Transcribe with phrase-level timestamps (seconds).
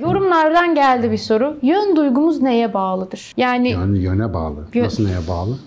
[0.00, 1.58] Yorumlardan geldi bir soru.
[1.62, 3.32] Yön duygumuz neye bağlıdır?
[3.36, 4.68] Yani Yön, yöne bağlı.
[4.74, 5.58] Yön- Nasıl neye bağlı?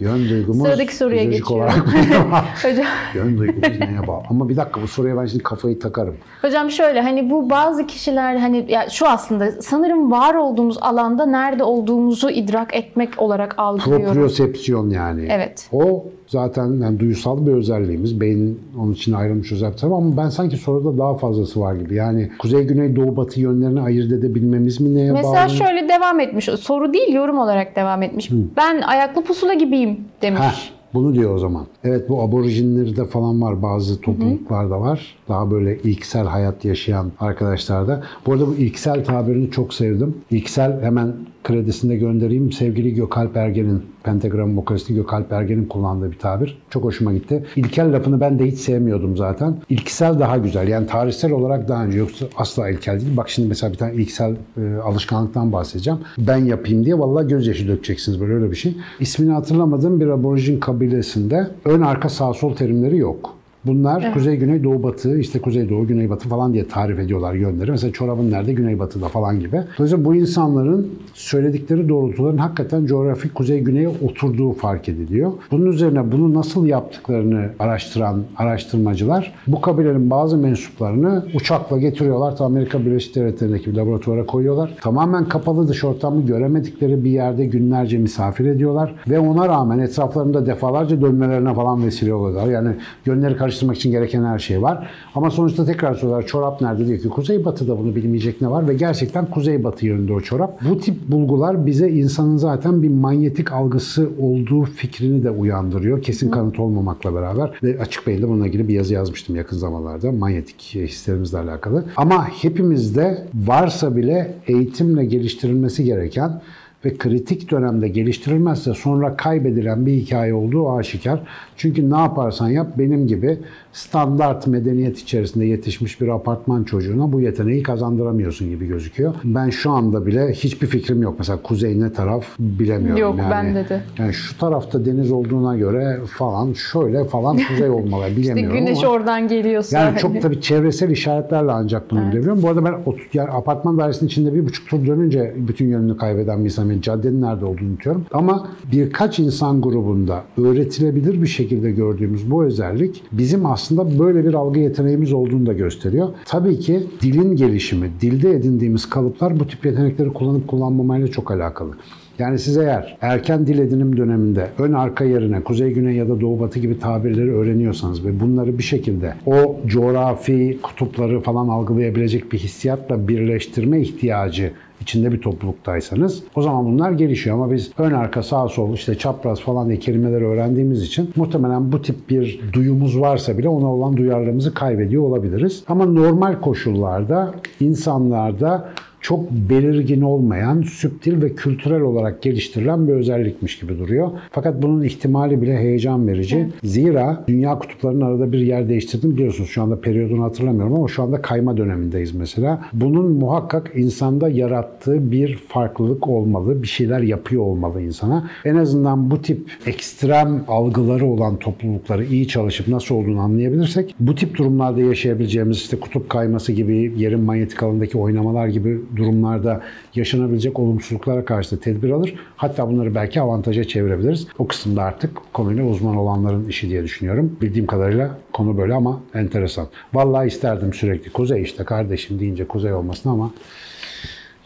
[0.00, 1.56] Yön duygumuz Sıradaki soruya geçiyorum.
[1.56, 1.78] olarak
[2.64, 2.84] hocam,
[3.14, 4.22] Yön duygumuz neye bağlı?
[4.30, 6.14] Ama bir dakika bu soruya ben şimdi kafayı takarım.
[6.42, 11.64] hocam şöyle hani bu bazı kişiler hani ya şu aslında sanırım var olduğumuz alanda nerede
[11.64, 14.06] olduğumuzu idrak etmek olarak algılıyorum.
[14.06, 15.26] Propriosepsiyon yani.
[15.30, 15.68] Evet.
[15.72, 18.20] O zaten yani duysal bir özelliğimiz.
[18.20, 21.94] Beyin onun için ayrılmış özel bir ama ben sanki soruda daha fazlası var gibi.
[21.94, 25.50] Yani kuzey, güney, doğu, batı yönlerini ayırt edebilmemiz mi neye Mesela bağlı?
[25.50, 26.44] şöyle devam etmiş.
[26.44, 28.30] Soru değil yorum olarak devam etmiş.
[28.56, 30.40] Ben ayaklı pusula gibiyim demiş.
[30.42, 31.66] Heh, bunu diyor o zaman.
[31.84, 33.62] Evet bu aborjinlerde falan var.
[33.62, 35.16] Bazı topluluklarda var.
[35.28, 38.02] Daha böyle ilksel hayat yaşayan arkadaşlarda.
[38.26, 40.16] Bu arada bu ilksel tabirini çok sevdim.
[40.30, 41.12] İlksel hemen
[41.44, 42.52] kredisinde göndereyim.
[42.52, 46.58] Sevgili Gökalp Ergen'in, Pentagram vokalisti Gökalp Ergen'in kullandığı bir tabir.
[46.70, 47.44] Çok hoşuma gitti.
[47.56, 49.56] İlkel lafını ben de hiç sevmiyordum zaten.
[49.68, 50.68] İlksel daha güzel.
[50.68, 53.16] Yani tarihsel olarak daha önce yoksa asla ilkel değil.
[53.16, 55.98] Bak şimdi mesela bir tane ilksel e, alışkanlıktan bahsedeceğim.
[56.18, 58.76] Ben yapayım diye vallahi gözyaşı dökeceksiniz böyle öyle bir şey.
[59.00, 63.39] İsmini hatırlamadığım bir aborjin kabilesinde ön arka sağ sol terimleri yok.
[63.66, 67.70] Bunlar kuzey, güney, doğu, batı, işte kuzey, doğu, güney, batı falan diye tarif ediyorlar yönleri.
[67.70, 68.52] Mesela çorabın nerede?
[68.52, 69.62] Güney, batıda falan gibi.
[69.78, 75.32] Dolayısıyla bu insanların söyledikleri doğrultuların hakikaten coğrafik kuzey, güneye oturduğu fark ediliyor.
[75.50, 82.36] Bunun üzerine bunu nasıl yaptıklarını araştıran araştırmacılar bu kabilenin bazı mensuplarını uçakla getiriyorlar.
[82.36, 84.76] Ta Amerika Birleşik Devletleri'ndeki bir laboratuvara koyuyorlar.
[84.80, 88.94] Tamamen kapalı dış ortamı göremedikleri bir yerde günlerce misafir ediyorlar.
[89.08, 92.46] Ve ona rağmen etraflarında defalarca dönmelerine falan vesile oluyorlar.
[92.52, 92.70] Yani
[93.06, 94.90] yönleri karıştırmak için gereken her şey var.
[95.14, 98.74] Ama sonuçta tekrar soruyorlar çorap nerede diyor ki kuzey batıda bunu bilmeyecek ne var ve
[98.74, 100.60] gerçekten kuzey batı yönünde o çorap.
[100.70, 106.02] Bu tip bulgular bize insanın zaten bir manyetik algısı olduğu fikrini de uyandırıyor.
[106.02, 110.60] Kesin kanıt olmamakla beraber ve açık beyinde bununla ilgili bir yazı yazmıştım yakın zamanlarda manyetik
[110.74, 111.84] hislerimizle alakalı.
[111.96, 116.40] Ama hepimizde varsa bile eğitimle geliştirilmesi gereken
[116.84, 121.20] ve kritik dönemde geliştirilmezse sonra kaybedilen bir hikaye olduğu aşikar.
[121.56, 123.38] Çünkü ne yaparsan yap benim gibi
[123.72, 129.14] standart medeniyet içerisinde yetişmiş bir apartman çocuğuna bu yeteneği kazandıramıyorsun gibi gözüküyor.
[129.24, 131.14] Ben şu anda bile hiçbir fikrim yok.
[131.18, 133.02] Mesela kuzey ne taraf bilemiyorum.
[133.02, 133.80] Yok, yani, bende de.
[133.98, 138.92] Yani şu tarafta deniz olduğuna göre falan şöyle falan kuzey olmalı İşte bilemiyorum güneş ama.
[138.92, 139.78] oradan geliyorsa.
[139.78, 142.42] Yani çok tabii çevresel işaretlerle ancak bunu bilebiliyorum.
[142.42, 142.74] Bu arada ben
[143.14, 146.69] yani apartman dairesinin içinde bir buçuk tur dönünce bütün yönünü kaybeden bir insanım.
[146.70, 148.04] Yani caddenin nerede olduğunu unutuyorum.
[148.12, 154.60] Ama birkaç insan grubunda öğretilebilir bir şekilde gördüğümüz bu özellik bizim aslında böyle bir algı
[154.60, 156.08] yeteneğimiz olduğunu da gösteriyor.
[156.24, 161.70] Tabii ki dilin gelişimi, dilde edindiğimiz kalıplar bu tip yetenekleri kullanıp kullanmamayla çok alakalı.
[162.18, 166.40] Yani siz eğer erken dil edinim döneminde ön arka yerine kuzey güney ya da doğu
[166.40, 173.08] batı gibi tabirleri öğreniyorsanız ve bunları bir şekilde o coğrafi kutupları falan algılayabilecek bir hissiyatla
[173.08, 178.74] birleştirme ihtiyacı içinde bir topluluktaysanız o zaman bunlar gelişiyor ama biz ön arka sağ sol
[178.74, 183.72] işte çapraz falan diye kelimeleri öğrendiğimiz için muhtemelen bu tip bir duyumuz varsa bile ona
[183.72, 185.64] olan duyarlılığımızı kaybediyor olabiliriz.
[185.68, 188.68] Ama normal koşullarda insanlarda
[189.00, 194.10] çok belirgin olmayan, süptil ve kültürel olarak geliştirilen bir özellikmiş gibi duruyor.
[194.30, 196.48] Fakat bunun ihtimali bile heyecan verici.
[196.64, 199.50] Zira dünya kutuplarının arada bir yer değiştirdim biliyorsunuz.
[199.50, 202.62] Şu anda periyodunu hatırlamıyorum ama şu anda kayma dönemindeyiz mesela.
[202.72, 206.62] Bunun muhakkak insanda yarattığı bir farklılık olmalı.
[206.62, 208.30] Bir şeyler yapıyor olmalı insana.
[208.44, 214.38] En azından bu tip ekstrem algıları olan toplulukları iyi çalışıp nasıl olduğunu anlayabilirsek bu tip
[214.38, 219.60] durumlarda yaşayabileceğimiz işte kutup kayması gibi yerin manyetik alanındaki oynamalar gibi durumlarda
[219.94, 222.14] yaşanabilecek olumsuzluklara karşı da tedbir alır.
[222.36, 224.26] Hatta bunları belki avantaja çevirebiliriz.
[224.38, 227.36] O kısımda artık konuyla uzman olanların işi diye düşünüyorum.
[227.40, 229.66] Bildiğim kadarıyla konu böyle ama enteresan.
[229.94, 233.30] Vallahi isterdim sürekli kuzey işte kardeşim deyince kuzey olmasın ama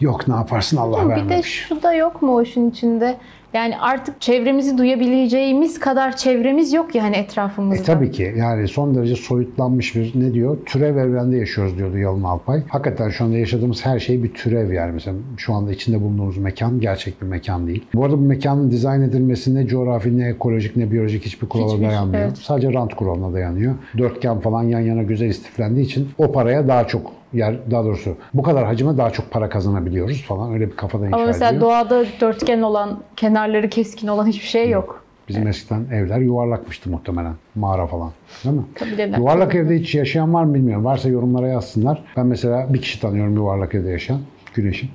[0.00, 1.64] yok ne yaparsın Allah bir de vermemiş.
[1.68, 3.16] şu da yok mu o işin içinde?
[3.54, 7.82] Yani artık çevremizi duyabileceğimiz kadar çevremiz yok yani etrafımızda.
[7.82, 10.56] E tabii ki yani son derece soyutlanmış bir ne diyor?
[10.66, 12.62] Türev evrende yaşıyoruz diyordu Yalın Alpay.
[12.68, 14.92] Hakikaten şu anda yaşadığımız her şey bir türev yani.
[14.92, 17.84] Mesela şu anda içinde bulunduğumuz mekan gerçek bir mekan değil.
[17.94, 21.86] Bu arada bu mekanın dizayn edilmesi ne coğrafi ne ekolojik ne biyolojik hiçbir kurala Hiçbir,
[21.88, 22.22] dayanmıyor.
[22.24, 22.38] evet.
[22.38, 23.74] Sadece rant kuralına dayanıyor.
[23.98, 28.42] Dörtgen falan yan yana güzel istiflendiği için o paraya daha çok yer daha doğrusu bu
[28.42, 31.70] kadar hacime daha çok para kazanabiliyoruz falan öyle bir kafada inşa Ama mesela ediliyor.
[31.70, 32.98] doğada dörtgen olan,
[33.44, 35.04] kenarları keskin olan hiçbir şey yok.
[35.28, 37.34] Bizim eskiden evler yuvarlakmıştı muhtemelen.
[37.54, 38.12] Mağara falan.
[38.44, 38.62] Değil mi?
[38.74, 39.18] Kabileler.
[39.18, 40.84] Yuvarlak evde hiç yaşayan var mı bilmiyorum.
[40.84, 42.04] Varsa yorumlara yazsınlar.
[42.16, 44.20] Ben mesela bir kişi tanıyorum yuvarlak evde yaşayan.
[44.54, 44.90] Güneş'in.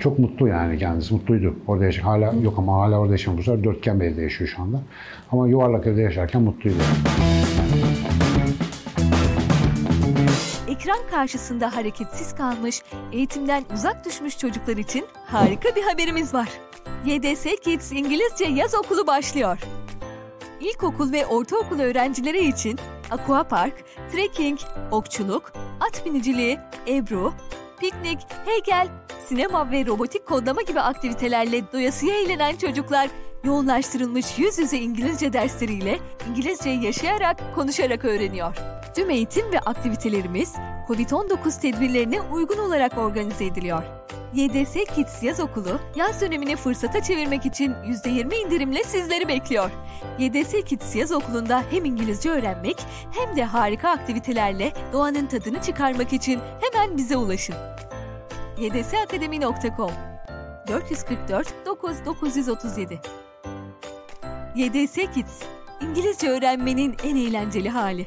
[0.00, 1.14] Çok mutlu yani kendisi.
[1.14, 1.56] Mutluydu.
[1.66, 2.06] Orada yaşıyor.
[2.06, 3.38] Hala yok ama hala orada yaşamıyor.
[3.38, 4.80] Bu sefer dörtgen bir evde yaşıyor şu anda.
[5.32, 6.76] Ama yuvarlak evde yaşarken mutluydu.
[10.68, 16.48] ekran karşısında hareketsiz kalmış, eğitimden uzak düşmüş çocuklar için harika bir haberimiz var.
[17.04, 19.58] YDS Kids İngilizce Yaz Okulu başlıyor.
[20.60, 22.78] İlkokul ve ortaokul öğrencileri için
[23.10, 23.74] aqua park,
[24.12, 24.58] trekking,
[24.90, 26.58] okçuluk, at biniciliği,
[26.88, 27.32] ebru,
[27.80, 28.88] piknik, heykel,
[29.26, 33.08] sinema ve robotik kodlama gibi aktivitelerle doyasıya eğlenen çocuklar
[33.44, 35.98] yoğunlaştırılmış yüz yüze İngilizce dersleriyle
[36.30, 38.56] İngilizceyi yaşayarak, konuşarak öğreniyor.
[38.94, 40.54] Tüm eğitim ve aktivitelerimiz
[40.88, 43.82] COVID-19 tedbirlerine uygun olarak organize ediliyor.
[44.34, 49.70] YDS Kids Yaz Okulu, yaz dönemini fırsata çevirmek için %20 indirimle sizleri bekliyor.
[50.18, 52.76] YDS Kids Yaz Okulu'nda hem İngilizce öğrenmek
[53.10, 57.54] hem de harika aktivitelerle doğanın tadını çıkarmak için hemen bize ulaşın.
[58.58, 59.90] ydsakademi.com
[60.68, 63.00] 444 9937
[64.56, 65.42] YDS Kids,
[65.80, 68.06] İngilizce öğrenmenin en eğlenceli hali.